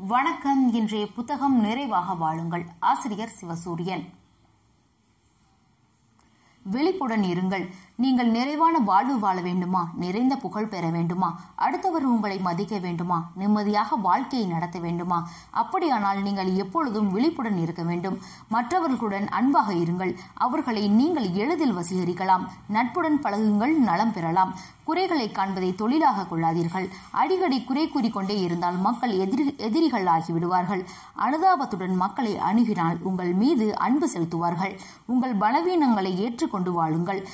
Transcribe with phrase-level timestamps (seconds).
[0.00, 0.72] வணக்கம்.
[0.72, 2.66] இன்றைய புத்தகம் நிறைவாக வாழுங்கள்.
[2.80, 4.08] ஆசிரியர் சிவசூரியன்.
[6.62, 7.70] விழிப்புடன் இருங்கள்.
[8.00, 9.88] நீங்கள் நிறைவான வாழ்வு வாழ வேண்டுமா?
[9.94, 11.40] நிறைந்த புகழ் பெற வேண்டுமா?
[11.54, 13.30] அடுத்தவர் உங்களை மதிக்க வேண்டுமா?
[13.34, 15.28] நிம்மதியாக வாழ்க்கையை நடத்த வேண்டுமா?
[15.50, 18.18] அப்படியானால் நீங்கள் எப்பொழுதும் விழிப்புடன் இருக்க வேண்டும்.
[18.48, 20.14] மற்றவர்களுடன் அன்பாக இருங்கள்.
[20.34, 22.46] அவர்களை நீங்கள் எளிதில் வசீகரிக்கலாம்.
[22.68, 24.54] நட்புடன் பழகுங்கள் நலம் பெறலாம்.
[24.84, 26.88] குறைகளை காண்பதை தொழிலாக கொள்ளாதீர்கள்.
[27.10, 30.84] அடிக்கடி குறை கூறிக்கொண்டே இருந்தால் மக்கள் எதிரி எதிரிகள் ஆகிவிடுவார்கள்.
[31.18, 34.78] அனுதாபத்துடன் மக்களை அணுகினால் உங்கள் மீது அன்பு செலுத்துவார்கள்.
[35.06, 37.28] உங்கள் பலவீனங்களை ஏற்றுக்கொண்டு வாழுங்கள்.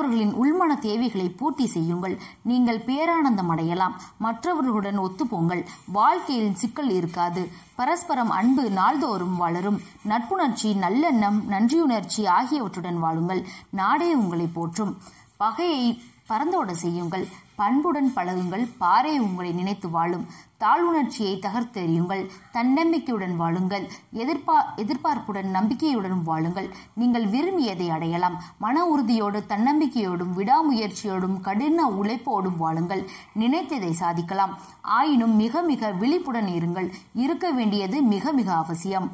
[0.00, 2.18] மற்றவர்களின் உள்மன தேவைகளை பூர்த்தி செய்யுங்கள்.
[2.42, 4.00] நீங்கள் பேரானந்தம் அடையலாம்.
[4.16, 5.64] மற்றவர்களுடன் ஒத்துப்போங்கள்.
[5.92, 7.50] வாழ்க்கையில் சிக்கல் இருக்காது.
[7.74, 9.80] பரஸ்பரம் அன்பு நாள்தோறும் வளரும்.
[10.08, 13.46] நட்புணர்ச்சி நல்லெண்ணம் நன்றியுணர்ச்சி ஆகியவற்றுடன் வாழுங்கள்.
[13.70, 14.96] நாடே உங்களை போற்றும்.
[15.42, 17.24] பகையை பறந்தோட செய்யுங்கள்.
[17.60, 18.64] பண்புடன் பழகுங்கள்.
[18.78, 20.26] பாறை உங்களை நினைத்து வாழும்.
[20.60, 22.22] தாழ்வுணர்ச்சியை தகர்த்தெறியுங்கள்
[22.52, 23.84] தன்னம்பிக்கையுடன் வாழுங்கள்.
[24.22, 26.68] எதிர்பார் எதிர்பார்ப்புடன் நம்பிக்கையுடன் வாழுங்கள்.
[26.94, 28.36] நீங்கள் விரும்பியதை அடையலாம்.
[28.58, 33.02] மன உறுதியோடு தன்னம்பிக்கையோடும் விடாமுயற்சியோடும் கடின உழைப்போடும் வாழுங்கள்.
[33.38, 34.54] நினைத்ததை சாதிக்கலாம்.
[34.98, 36.90] ஆயினும் மிக மிக விழிப்புடன் இருங்கள்.
[37.24, 39.10] இருக்க வேண்டியது மிக மிக அவசியம்.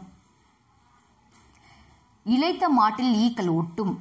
[2.24, 3.94] இழைத்த மாட்டில் ஈக்கள் ஒட்டும்.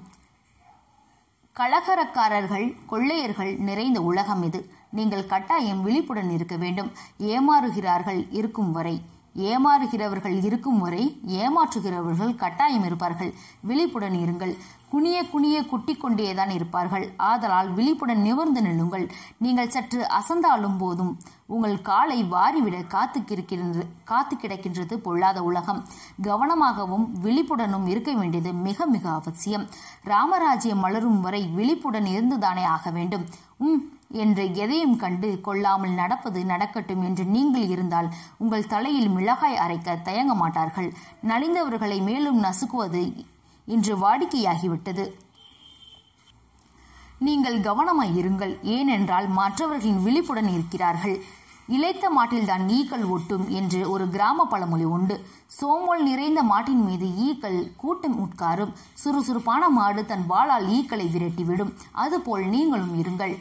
[1.59, 4.69] கலகரக்காரர்கள் கொள்ளையர்கள் நிறைந்த உலகம் இது.
[4.89, 6.91] நீங்கள் கட்டாயம் விழிப்புடன் இருக்க வேண்டும்.
[7.19, 9.01] ஏமாறுகிறார்கள் இருக்கும் வரை.
[9.35, 13.33] ஏமாறுகிறவர்கள் இருக்கும் வரை ஏமாற்றுகிறவர்கள் கட்டாயம் இருப்பார்கள்.
[13.61, 14.57] விழிப்புடன் இருங்கள்.
[14.89, 17.13] குனிய குனிய குட்டி கொண்டேதான் இருப்பார்கள்.
[17.17, 19.11] ஆதலால் விழிப்புடன் நிமிர்ந்து நில்லுங்கள்.
[19.37, 21.19] நீங்கள் சற்று அசந்தாலும் போதும்.
[21.45, 25.85] உங்கள் காலை வாரிவிட காத்து கிடக்கின்றது காத்து கிடக்கின்றது பொல்லாத உலகம்.
[26.21, 29.67] கவனமாகவும் விழிப்புடனும் இருக்க வேண்டியது மிக மிக அவசியம்.
[30.03, 33.25] ராமராஜ்யம் மலரும் வரை விழிப்புடன் இருந்துதானே ஆக வேண்டும்.
[33.57, 40.33] உம் என்று எதையும் கண்டு கொள்ளாமல் நடப்பது நடக்கட்டும் என்று நீங்கள் இருந்தால் உங்கள் தலையில் மிளகாய் அரைக்க தயங்க
[40.33, 40.89] மாட்டார்கள்.
[41.27, 43.03] நலிந்தவர்களை மேலும் நசுக்குவது
[43.65, 45.05] இன்று வாடிக்கையாகிவிட்டது.
[47.19, 48.53] நீங்கள் கவனமாய் இருங்கள்.
[48.61, 51.17] ஏனென்றால் மற்றவர்களின் விழிப்புடன் இருக்கிறார்கள்.
[51.67, 55.15] இளைத்த மாட்டில்தான் ஈக்கள் ஒட்டும் என்று ஒரு கிராம பழமொழி உண்டு.
[55.57, 58.73] சோம்பல் நிறைந்த மாட்டின் மீது ஈக்கள் கூட்டம் உட்காரும்.
[58.93, 61.73] சுறுசுறுப்பான மாடு தன் வாளால் ஈக்களை விரட்டிவிடும்.
[62.03, 63.35] அதுபோல் நீங்களும் இருங்கள்.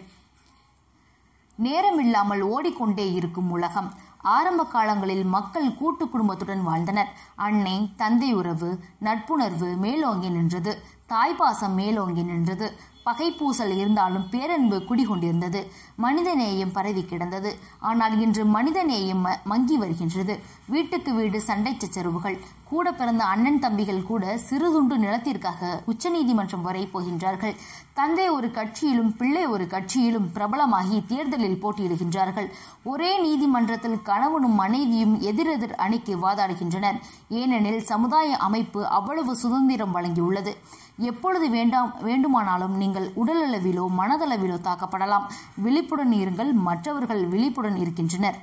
[1.62, 3.92] நேரமில்லாமல் ஓடிக்கொண்டே இருக்கும் உலகம்.
[4.18, 7.12] ஆரம்ப காலங்களில் மக்கள் கூட்டு குடும்பத்துடன் வாழ்ந்தனர்.
[7.34, 10.82] அன்னை தந்தை உறவு நட்புணர்வு மேலோங்கி நின்றது.
[11.08, 12.72] தாய்ப்பாசம் மேலோங்கி நின்றது.
[13.04, 15.60] பகைப்பூசல் இருந்தாலும் பேரன்பு குடிகொண்டிருந்தது.
[16.02, 17.50] மனிதநேயம் பரவி கிடந்தது.
[17.78, 20.40] ஆனால் இன்று மனிதநேயம் மங்கி வருகின்றது.
[20.66, 27.54] வீட்டுக்கு வீடு சண்டை சச்சரவுகள் கூட பிறந்த அண்ணன் தம்பிகள் கூட சிறுதுண்டு நிலத்திற்காக உச்சநீதிமன்றம் வரை போகின்றார்கள்.
[27.94, 32.48] தந்தை ஒரு கட்சியிலும் பிள்ளை ஒரு கட்சியிலும் பிரபலமாகி தேர்தலில் போட்டியிடுகின்றார்கள்.
[32.84, 36.98] ஒரே நீதிமன்றத்தில் கணவனும் மனைவியும் எதிரெதிர் அணிக்கு வாதாடுகின்றனர்.
[37.28, 40.54] ஏனெனில் சமுதாய அமைப்பு அவ்வளவு சுதந்திரம் வழங்கியுள்ளது.
[40.96, 45.28] எப்பொழுது வேண்டாம் வேண்டுமானாலும் நீங்கள் உடலளவிலோ மனதளவிலோ தாக்கப்படலாம்.
[45.54, 48.38] விழிப்புடன் இருங்கள் மற்றவர்கள் விழிப்புடன் இருக்கின்றனர்.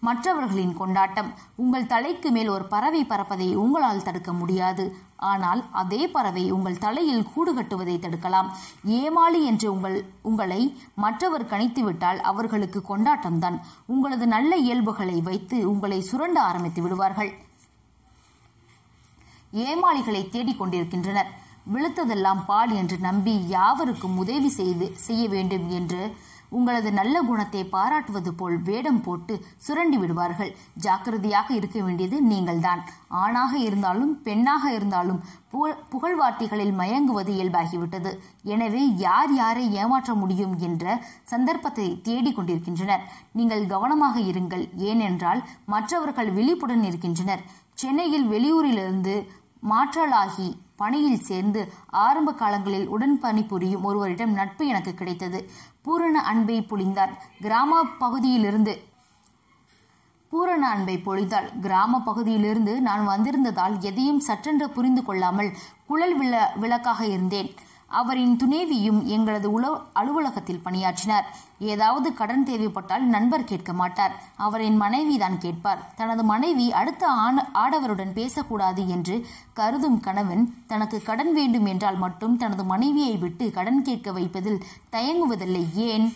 [0.00, 4.96] மற்றவர்களின் கொண்டாட்டம் உங்கள் தலைக்கு மேல் ஒரு பறவை பறப்பதை உங்களால் தடுக்க முடியாது.
[5.16, 8.48] ஆனால் அதே பறவை உங்கள் தலையில் கூடு கட்டுவதை தடுக்கலாம்.
[8.84, 13.58] ஏமாளி என்று உங்கள் உங்களை மற்றவர் கணித்துவிட்டால் அவர்களுக்கு கொண்டாட்டம்தான்.
[13.86, 17.32] உங்களது நல்ல இயல்புகளை வைத்து உங்களை சுரண்ட ஆரம்பித்து விடுவார்கள்.
[19.66, 21.32] ஏமாளிகளை தேடிக் கொண்டிருக்கின்றனர்
[21.72, 26.02] விழுத்ததெல்லாம் பால் என்று நம்பி யாவருக்கும் உதவி செய்து செய்ய வேண்டும் என்று
[26.56, 29.34] உங்களது நல்ல குணத்தை பாராட்டுவது போல் வேடம் போட்டு
[29.66, 30.50] சுரண்டி விடுவார்கள்.
[30.84, 32.80] ஜாக்கிரதையாக இருக்க வேண்டியது நீங்கள்தான்.
[33.22, 35.22] ஆணாக இருந்தாலும் பெண்ணாக இருந்தாலும்
[35.92, 38.12] புகழ்வார்த்தைகளில் மயங்குவது இயல்பாகிவிட்டது.
[38.54, 41.00] எனவே யார் யாரை ஏமாற்ற முடியும் என்ற
[41.32, 44.66] சந்தர்ப்பத்தை தேடிக் கொண்டிருக்கின்றனர் நீங்கள் கவனமாக இருங்கள்.
[44.90, 45.42] ஏனென்றால்
[45.74, 47.44] மற்றவர்கள் விழிப்புடன் இருக்கின்றனர்.
[47.82, 49.14] சென்னையில் வெளியூரிலிருந்து
[49.70, 55.50] மாற்றலாகி பணியில் சேர்ந்து ஆரம்ப காலங்களில் உடன் பணிபுரியும் ஒருவரிடம் நட்பு எனக்கு கிடைத்தது.
[55.82, 57.12] பூரண அன்பை பொழிந்தார்.
[57.40, 58.74] கிராம பகுதியிலிருந்து
[60.32, 61.48] பூரண அன்பை பொழிந்தாள்.
[61.60, 65.50] கிராம பகுதியிலிருந்து நான் வந்திருந்ததால் எதையும் சற்றென்று புரிந்து கொள்ளாமல்
[65.86, 67.50] குழல் விள விளக்காக இருந்தேன்.
[67.92, 71.26] அவரின் துணைவியும் எங்களது உல அலுவலகத்தில் பணியாற்றினார்.
[71.58, 74.14] ஏதாவது கடன் தேவைப்பட்டால் நண்பர் கேட்க மாட்டார்.
[74.36, 75.82] அவரின் மனைவி தான் கேட்பார்.
[75.96, 82.64] தனது மனைவி அடுத்த ஆண ஆடவருடன் பேசக்கூடாது என்று கருதும் கணவன் தனக்கு கடன் வேண்டும் என்றால் மட்டும் தனது
[82.64, 85.64] மனைவியை விட்டு கடன் கேட்க வைப்பதில் தயங்குவதில்லை.
[85.74, 86.08] ஏன்?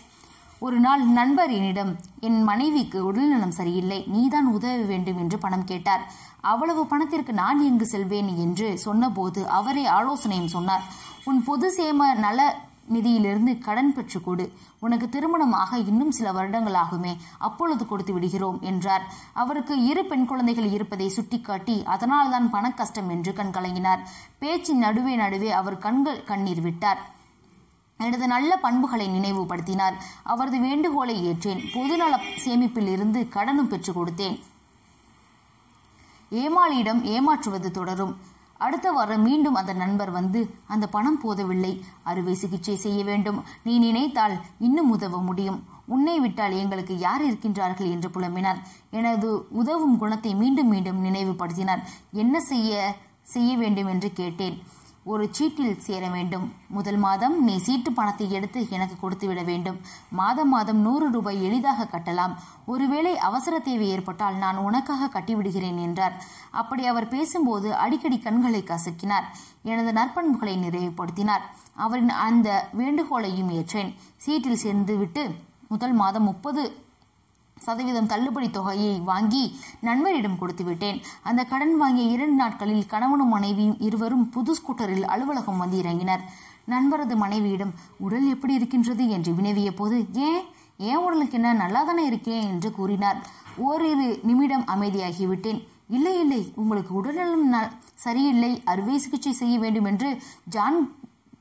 [0.59, 4.03] ஒரு நாள் நண்பர் என்னிடம் என் மனைவிக்கு உடல்நலம் சரியில்லை.
[4.07, 6.03] நீதான் உதவ வேண்டும் என்று பணம் கேட்டார்.
[6.41, 10.81] அவ்வளவு பணத்திற்கு நான் எங்கு செல்வேன் என்று சொன்னபோது அவரே ஆலோசனையும் சொன்னார்.
[11.23, 14.51] உன் பொது சேம நல நிதியிலிருந்து கடன் பெற்று கொடு.
[14.79, 19.01] உனக்கு திருமணமாக இன்னும் சில வருடங்கள் ஆகுமே அப்பொழுது கொடுத்து விடுகிறோம் என்றார்.
[19.33, 23.99] அவருக்கு இரு பெண் குழந்தைகள் இருப்பதை சுட்டிக்காட்டி அதனால்தான் பண கஷ்டம் என்று கண் கலங்கினார்.
[24.39, 27.15] பேச்சின் நடுவே நடுவே அவர் கண்கள் கண்ணீர் விட்டார்.
[27.97, 29.93] எனது நல்ல பண்புகளை நினைவுபடுத்தினார்.
[30.23, 31.63] அவரது வேண்டுகோளை ஏற்றேன்.
[31.73, 34.39] பொதுநல சேமிப்பில் இருந்து கடனும் பெற்றுக் கொடுத்தேன்.
[36.31, 38.15] ஏமாளியிடம் ஏமாற்றுவது தொடரும்.
[38.57, 41.83] அடுத்த வாரம் மீண்டும் அந்த நண்பர் வந்து அந்த பணம் போதவில்லை.
[42.03, 43.43] அறுவை சிகிச்சை செய்ய வேண்டும்.
[43.63, 45.63] நீ நினைத்தால் இன்னும் உதவ முடியும்.
[45.85, 48.57] உன்னை விட்டால் எங்களுக்கு யார் இருக்கின்றார்கள் என்று புலம்பினார்
[48.91, 54.63] எனது உதவும் குணத்தை மீண்டும் மீண்டும் நினைவுபடுத்தினார் என்ன செய்ய செய்ய வேண்டும் என்று கேட்டேன்.
[55.11, 56.45] ஒரு சீட்டில் சேர வேண்டும்.
[56.75, 59.77] முதல் மாதம் நீ சீட்டு பணத்தை எடுத்து எனக்கு கொடுத்து விட வேண்டும்.
[60.19, 62.33] மாதம் மாதம் நூறு ரூபாய் எளிதாக கட்டலாம்.
[62.65, 66.15] ஒருவேளை அவசர தேவை ஏற்பட்டால் நான் உனக்காக கட்டிவிடுகிறேன் என்றார்.
[66.61, 69.29] அப்படி அவர் பேசும்போது அடிக்கடி கண்களை கசக்கினார்.
[69.63, 71.45] எனது நற்பண்புகளை நிறைவுபடுத்தினார்.
[71.85, 73.93] அவரின் அந்த வேண்டுகோளையும் ஏற்றேன்.
[74.17, 75.25] சீட்டில் சேர்ந்து விட்டு
[75.67, 76.61] முதல் மாதம் முப்பது
[77.67, 79.43] சதவீதம் தள்ளுபடி தொகையை வாங்கி
[79.81, 85.81] நண்பரிடம் கொடுத்து விட்டேன் அந்த கடன் வாங்கிய இரண்டு நாட்களில் கணவனும் மனைவியும் இருவரும் புது ஸ்கூட்டரில் அலுவலகம் வந்து
[85.81, 86.23] இறங்கினர்.
[86.65, 89.03] நண்பரது மனைவியிடம் உடல் எப்படி இருக்கின்றது?
[89.09, 89.97] என்று வினவிய போது
[90.27, 90.41] ஏன்?
[90.77, 91.53] ஏன் உடலுக்கு என்ன?
[91.53, 93.19] நல்லா தானே இருக்கேன் என்று கூறினார்.
[93.57, 95.59] ஓரிரு நிமிடம் அமைதியாகிவிட்டேன்.
[95.89, 97.71] இல்லை இல்லை உங்களுக்கு உடல்நலம்
[98.05, 98.51] சரியில்லை.
[98.65, 100.09] அறுவை சிகிச்சை செய்ய வேண்டும் என்று
[100.55, 100.79] ஜான்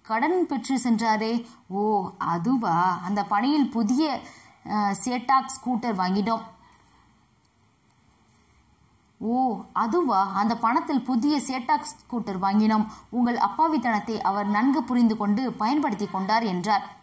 [0.02, 1.32] கடன் பெற்று சென்றாரே.
[1.68, 2.76] ஓ அதுவா?
[3.06, 4.20] அந்த பணியில் புதிய
[5.04, 6.44] சேட்டாக் ஸ்கூட்டர் வாங்கிட்டோம்.
[9.20, 10.32] ஓ அதுவா?
[10.32, 12.86] அந்த பணத்தில் புதிய சேட்டாக் ஸ்கூட்டர் வாங்கினோம்.
[13.10, 16.95] உங்கள் அப்பாவித்தனத்தை அவர் நன்கு புரிந்து கொண்டு பயன்படுத்தி கொண்டார் என்றார்.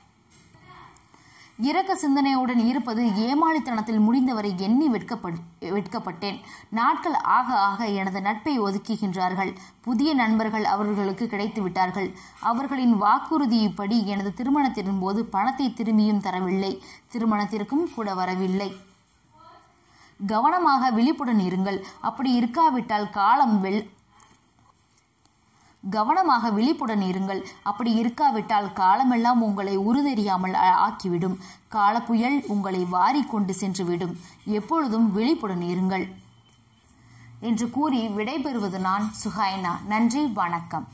[1.58, 6.40] இரக்க சிந்தனையுடன் இருப்பது ஏமாளித்தனத்தில் முடிந்தவரை எண்ணி வெட்கப்பட் வெட்கப்பட்டேன்.
[6.70, 9.56] நாட்கள் ஆக ஆக எனது நட்பை ஒதுக்குகின்றார்கள்.
[9.82, 12.12] புதிய நண்பர்கள் அவர்களுக்கு கிடைத்து விட்டார்கள்.
[12.40, 16.80] அவர்களின் வாக்குறுதிப்படி எனது திருமணத்தின் போது பணத்தை திரும்பியும் தரவில்லை.
[17.12, 18.76] திருமணத்திற்கும் கூட வரவில்லை.
[20.28, 21.82] கவனமாக விழிப்புடன் இருங்கள்.
[22.02, 23.90] அப்படி இருக்காவிட்டால் காலம் வெள்
[25.90, 27.44] கவனமாக விழிப்புடன் இருங்கள்.
[27.64, 30.58] அப்படி இருக்காவிட்டால் காலமெல்லாம் உங்களை உருதெரியாமல்
[30.88, 31.38] ஆக்கிவிடும்.
[31.68, 34.18] காலப்புயல் உங்களை வாரி கொண்டு சென்றுவிடும்.
[34.46, 36.14] எப்பொழுதும் விழிப்புடன் இருங்கள்.
[37.40, 40.88] என்று கூறி விடைபெறுவது நான் சுஹைனா நன்றி வணக்கம்.